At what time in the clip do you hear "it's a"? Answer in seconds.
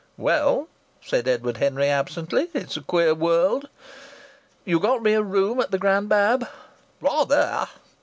2.55-2.81